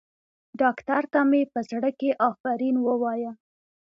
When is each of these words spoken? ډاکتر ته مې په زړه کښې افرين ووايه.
ډاکتر 0.61 1.01
ته 1.13 1.19
مې 1.29 1.41
په 1.53 1.59
زړه 1.69 1.89
کښې 1.99 2.11
افرين 2.29 2.75
ووايه. 2.85 3.31